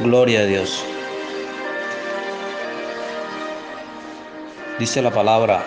[0.00, 0.84] Gloria a Dios.
[4.78, 5.66] Dice la palabra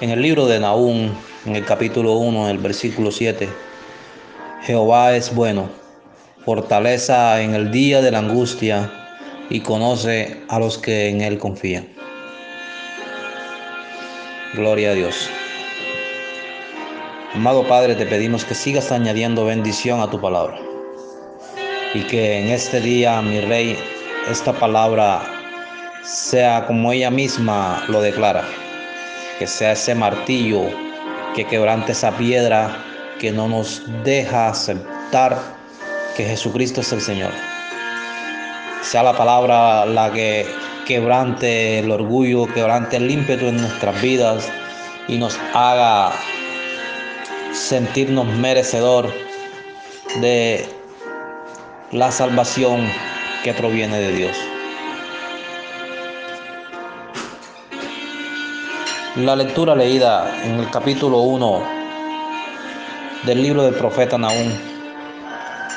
[0.00, 1.10] en el libro de Nahum,
[1.44, 3.50] en el capítulo 1, en el versículo 7.
[4.62, 5.68] Jehová es bueno,
[6.42, 8.90] fortaleza en el día de la angustia
[9.50, 11.86] y conoce a los que en él confían.
[14.54, 15.28] Gloria a Dios.
[17.34, 20.58] Amado Padre, te pedimos que sigas añadiendo bendición a tu palabra
[21.94, 23.78] y que en este día, mi Rey,
[24.30, 25.22] esta palabra
[26.02, 28.44] sea como ella misma lo declara,
[29.38, 30.62] que sea ese martillo
[31.34, 32.82] que quebrante esa piedra
[33.20, 35.38] que no nos deja aceptar
[36.16, 37.30] que Jesucristo es el Señor.
[38.82, 40.46] Sea la palabra la que
[40.86, 44.48] quebrante el orgullo, quebrante el ímpetu en nuestras vidas
[45.08, 46.12] y nos haga
[47.52, 49.12] sentirnos merecedor
[50.20, 50.75] de
[51.92, 52.80] la salvación
[53.44, 54.36] que proviene de Dios.
[59.16, 61.62] La lectura leída en el capítulo 1
[63.24, 64.50] del libro del profeta Nahum,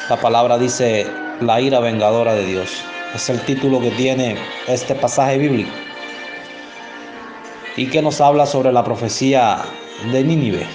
[0.10, 1.06] la palabra dice
[1.42, 2.70] la ira vengadora de Dios.
[3.14, 4.36] Es el título que tiene
[4.68, 5.72] este pasaje bíblico
[7.78, 9.60] y que nos habla sobre la profecía
[10.12, 10.66] de Nínive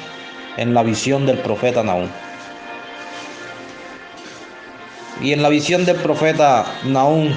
[0.57, 2.09] en la visión del profeta Nahum.
[5.21, 7.35] Y en la visión del profeta Nahum,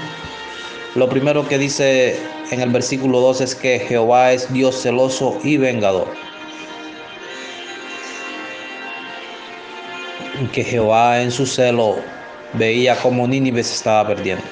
[0.96, 5.58] lo primero que dice en el versículo 2 es que Jehová es Dios celoso y
[5.58, 6.08] vengador.
[10.52, 11.98] Que Jehová en su celo
[12.54, 14.46] veía como Nínive se estaba perdiendo.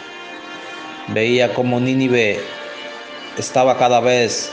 [1.08, 2.40] Veía como Nínive
[3.38, 4.52] estaba cada vez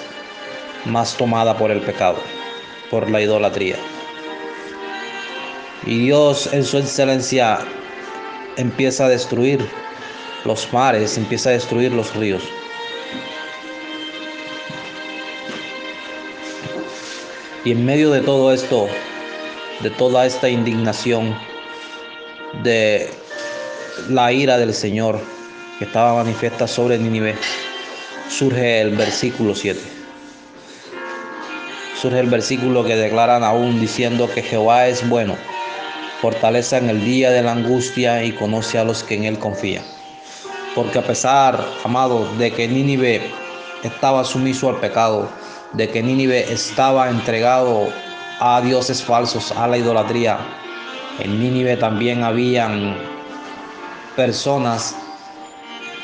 [0.84, 2.18] más tomada por el pecado,
[2.90, 3.76] por la idolatría.
[5.86, 7.58] Y Dios en su excelencia
[8.56, 9.60] empieza a destruir
[10.44, 12.42] los mares, empieza a destruir los ríos.
[17.64, 18.88] Y en medio de todo esto,
[19.80, 21.36] de toda esta indignación,
[22.62, 23.08] de
[24.08, 25.18] la ira del Señor
[25.78, 27.36] que estaba manifiesta sobre Nínive,
[28.28, 29.80] surge el versículo 7.
[32.00, 35.36] Surge el versículo que declaran aún diciendo que Jehová es bueno
[36.22, 39.82] fortaleza en el día de la angustia y conoce a los que en él confían.
[40.76, 43.20] Porque a pesar, amado, de que Nínive
[43.82, 45.28] estaba sumiso al pecado,
[45.72, 47.88] de que Nínive estaba entregado
[48.38, 50.38] a dioses falsos, a la idolatría,
[51.18, 52.96] en Nínive también habían
[54.14, 54.94] personas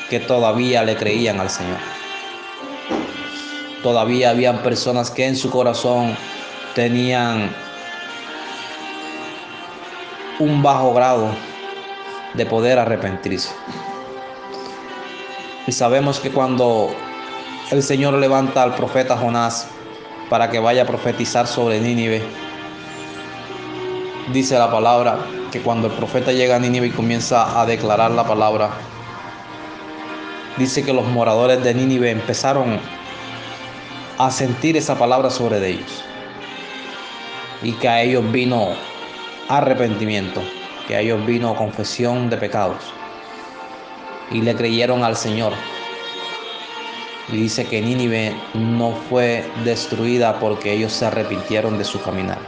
[0.09, 1.79] que todavía le creían al Señor.
[3.81, 6.17] Todavía habían personas que en su corazón
[6.75, 7.55] tenían
[10.39, 11.27] un bajo grado
[12.33, 13.49] de poder arrepentirse.
[15.67, 16.89] Y sabemos que cuando
[17.71, 19.67] el Señor levanta al profeta Jonás
[20.29, 22.23] para que vaya a profetizar sobre Nínive,
[24.31, 25.19] dice la palabra
[25.51, 28.69] que cuando el profeta llega a Nínive y comienza a declarar la palabra,
[30.57, 32.79] dice que los moradores de Nínive empezaron
[34.17, 36.03] a sentir esa palabra sobre ellos
[37.61, 38.69] y que a ellos vino
[39.49, 40.41] arrepentimiento,
[40.87, 42.77] que a ellos vino confesión de pecados.
[44.31, 45.53] Y le creyeron al Señor.
[47.31, 52.39] Y dice que Nínive no fue destruida porque ellos se arrepintieron de su caminar.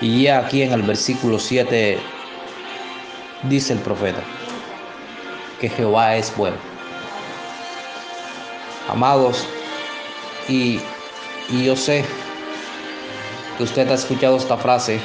[0.00, 1.98] Y aquí en el versículo 7
[3.44, 4.20] dice el profeta
[5.60, 6.56] que Jehová es bueno.
[8.88, 9.46] Amados,
[10.46, 10.78] y,
[11.48, 12.04] y yo sé
[13.56, 15.00] que usted ha escuchado esta frase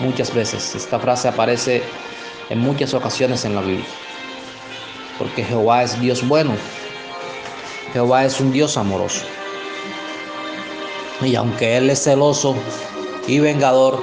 [0.00, 0.74] muchas veces.
[0.74, 1.82] Esta frase aparece
[2.50, 3.86] en muchas ocasiones en la Biblia.
[5.18, 6.52] Porque Jehová es Dios bueno.
[7.92, 9.24] Jehová es un Dios amoroso.
[11.22, 12.54] Y aunque Él es celoso
[13.26, 14.02] y vengador,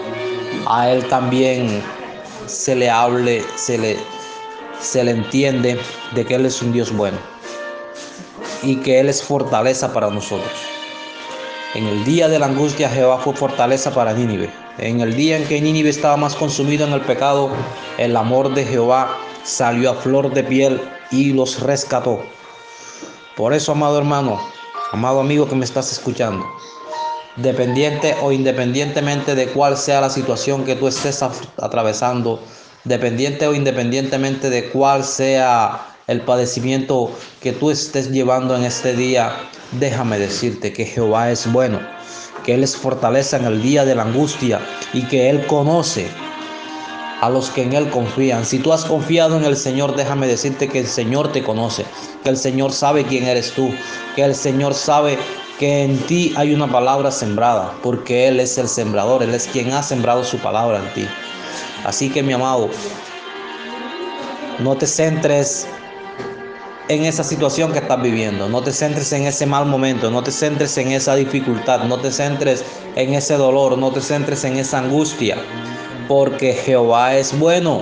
[0.67, 1.81] a Él también
[2.47, 3.97] se le hable, se le,
[4.79, 5.79] se le entiende
[6.13, 7.17] de que Él es un Dios bueno.
[8.61, 10.51] Y que Él es fortaleza para nosotros.
[11.73, 14.64] En el día de la angustia Jehová fue fortaleza para Nínive.
[14.77, 17.49] En el día en que Nínive estaba más consumido en el pecado,
[17.97, 20.81] el amor de Jehová salió a flor de piel
[21.11, 22.21] y los rescató.
[23.37, 24.37] Por eso, amado hermano,
[24.91, 26.45] amado amigo que me estás escuchando,
[27.37, 32.41] dependiente o independientemente de cuál sea la situación que tú estés atravesando,
[32.83, 39.31] dependiente o independientemente de cuál sea el padecimiento que tú estés llevando en este día,
[39.79, 41.79] déjame decirte que Jehová es bueno,
[42.45, 44.59] que Él es fortaleza en el día de la angustia
[44.93, 46.07] y que Él conoce
[47.21, 48.45] a los que en Él confían.
[48.45, 51.85] Si tú has confiado en el Señor, déjame decirte que el Señor te conoce,
[52.23, 53.73] que el Señor sabe quién eres tú,
[54.15, 55.17] que el Señor sabe
[55.59, 59.71] que en ti hay una palabra sembrada, porque Él es el sembrador, Él es quien
[59.71, 61.07] ha sembrado su palabra en ti.
[61.85, 62.69] Así que mi amado,
[64.59, 65.67] no te centres
[66.87, 70.31] en esa situación que estás viviendo, no te centres en ese mal momento, no te
[70.31, 72.63] centres en esa dificultad, no te centres
[72.95, 75.35] en ese dolor, no te centres en esa angustia,
[76.07, 77.81] porque Jehová es bueno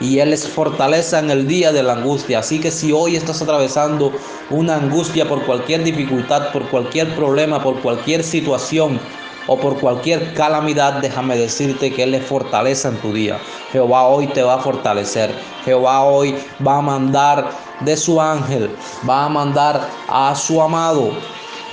[0.00, 2.38] y Él es fortaleza en el día de la angustia.
[2.38, 4.12] Así que si hoy estás atravesando
[4.50, 9.00] una angustia por cualquier dificultad, por cualquier problema, por cualquier situación,
[9.48, 13.38] o por cualquier calamidad, déjame decirte que Él es fortaleza en tu día.
[13.72, 15.30] Jehová hoy te va a fortalecer.
[15.64, 16.34] Jehová hoy
[16.66, 17.50] va a mandar
[17.80, 18.74] de su ángel,
[19.08, 21.10] va a mandar a su amado,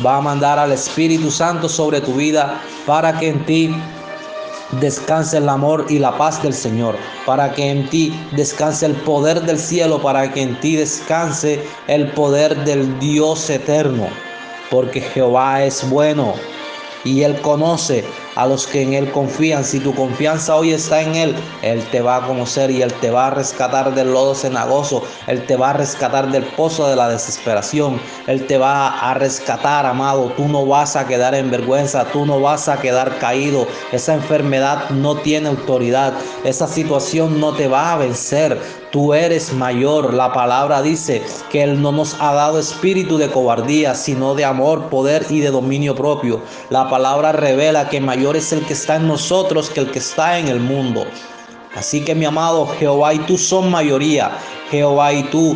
[0.05, 3.75] va a mandar al Espíritu Santo sobre tu vida para que en ti
[4.79, 6.95] descanse el amor y la paz del Señor,
[7.25, 12.07] para que en ti descanse el poder del cielo, para que en ti descanse el
[12.11, 14.07] poder del Dios eterno,
[14.69, 16.33] porque Jehová es bueno
[17.03, 18.03] y Él conoce
[18.35, 19.63] a los que en Él confían.
[19.63, 23.09] Si tu confianza hoy está en Él, Él te va a conocer y Él te
[23.09, 27.09] va a rescatar del lodo cenagoso, Él te va a rescatar del pozo de la
[27.09, 30.31] desesperación, Él te va a rescatar, amado.
[30.35, 33.67] Tú no vas a quedar en vergüenza, tú no vas a quedar caído.
[33.91, 36.13] Esa enfermedad no tiene autoridad,
[36.43, 38.82] esa situación no te va a vencer.
[38.93, 40.13] Tú eres mayor.
[40.13, 44.89] La palabra dice que Él no nos ha dado espíritu de cobardía, sino de amor,
[44.89, 46.43] poder y de dominio propio.
[46.69, 50.37] La palabra revela que mayor es el que está en nosotros que el que está
[50.37, 51.07] en el mundo.
[51.75, 54.37] Así que mi amado, Jehová y tú son mayoría.
[54.69, 55.55] Jehová y tú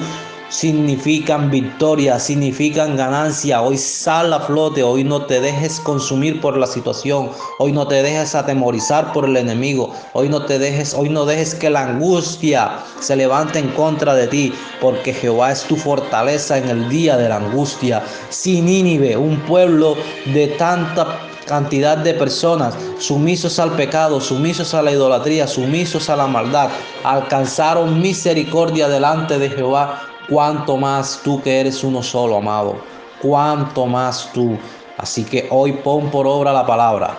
[0.50, 3.62] significan victoria, significan ganancia.
[3.62, 8.02] Hoy sal a flote, hoy no te dejes consumir por la situación, hoy no te
[8.02, 12.80] dejes atemorizar por el enemigo, hoy no te dejes, hoy no dejes que la angustia
[13.00, 17.30] se levante en contra de ti, porque Jehová es tu fortaleza en el día de
[17.30, 18.04] la angustia.
[18.30, 19.96] Sin Nínive, un pueblo
[20.34, 26.28] de tanta cantidad de personas sumisos al pecado, sumisos a la idolatría, sumisos a la
[26.28, 26.70] maldad,
[27.04, 32.78] alcanzaron misericordia delante de Jehová, cuanto más tú que eres uno solo, amado,
[33.22, 34.58] cuanto más tú.
[34.98, 37.18] Así que hoy pon por obra la palabra,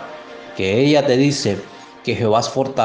[0.56, 1.58] que ella te dice
[2.04, 2.40] que Jehová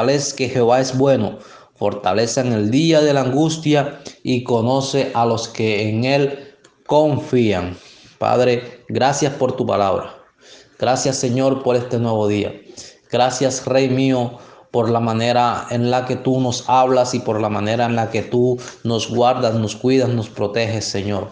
[0.08, 1.38] es que Jehová es bueno,
[1.76, 6.56] fortaleza en el día de la angustia y conoce a los que en él
[6.86, 7.76] confían.
[8.18, 10.14] Padre, gracias por tu palabra.
[10.78, 12.52] Gracias Señor por este nuevo día.
[13.10, 14.38] Gracias Rey mío
[14.74, 18.10] por la manera en la que tú nos hablas y por la manera en la
[18.10, 21.28] que tú nos guardas, nos cuidas, nos proteges, Señor.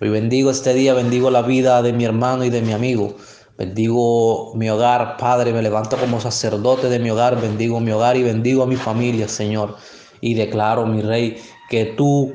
[0.00, 3.18] Hoy bendigo este día, bendigo la vida de mi hermano y de mi amigo.
[3.58, 8.22] Bendigo mi hogar, Padre, me levanto como sacerdote de mi hogar, bendigo mi hogar y
[8.22, 9.76] bendigo a mi familia, Señor.
[10.22, 11.36] Y declaro, mi Rey,
[11.68, 12.32] que tú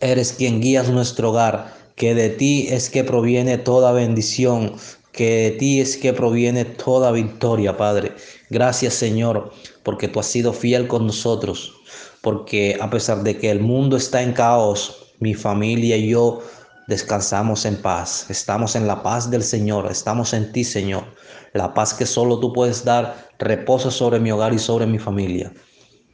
[0.00, 4.76] eres quien guías nuestro hogar, que de ti es que proviene toda bendición,
[5.12, 8.12] que de ti es que proviene toda victoria, Padre.
[8.48, 9.52] Gracias, Señor,
[9.82, 11.72] porque tú has sido fiel con nosotros,
[12.20, 16.42] porque a pesar de que el mundo está en caos, mi familia y yo
[16.86, 18.26] descansamos en paz.
[18.30, 21.04] Estamos en la paz del Señor, estamos en ti, Señor.
[21.52, 25.52] La paz que solo tú puedes dar reposa sobre mi hogar y sobre mi familia.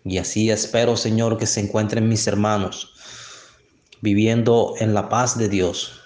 [0.04, 2.92] Y así espero, Señor, que se encuentren mis hermanos
[4.00, 6.00] viviendo en la paz de Dios,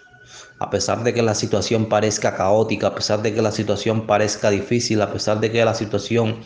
[0.61, 4.50] a pesar de que la situación parezca caótica, a pesar de que la situación parezca
[4.50, 6.38] difícil, a pesar de que la situación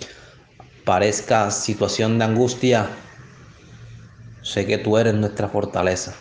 [0.85, 2.89] parezca situación de angustia,
[4.41, 6.15] sé que tú eres nuestra fortaleza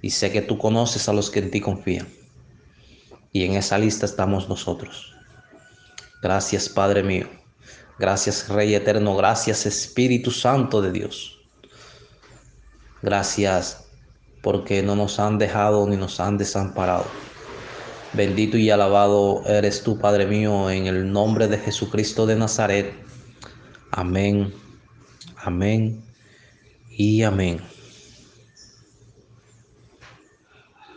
[0.00, 2.08] y sé que tú conoces a los que en ti confían.
[3.30, 5.14] Y en esa lista estamos nosotros.
[6.22, 7.28] Gracias Padre mío.
[7.98, 9.14] Gracias Rey Eterno.
[9.16, 11.38] Gracias Espíritu Santo de Dios.
[13.02, 13.91] Gracias
[14.42, 17.06] porque no nos han dejado ni nos han desamparado.
[18.12, 22.92] Bendito y alabado eres tú, Padre mío, en el nombre de Jesucristo de Nazaret.
[23.90, 24.52] Amén,
[25.42, 26.02] amén
[26.90, 27.71] y amén.